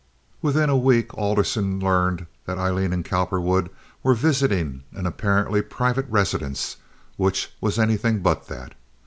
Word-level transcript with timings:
Within 0.41 0.67
a 0.67 0.75
week 0.75 1.15
Alderson 1.15 1.79
learned 1.79 2.25
that 2.47 2.57
Aileen 2.57 2.91
and 2.91 3.05
Cowperwood 3.05 3.69
were 4.01 4.15
visiting 4.15 4.81
an 4.93 5.05
apparently 5.05 5.61
private 5.61 6.07
residence, 6.09 6.77
which 7.17 7.51
was 7.61 7.77
anything 7.77 8.21
but 8.21 8.47
that. 8.47 8.73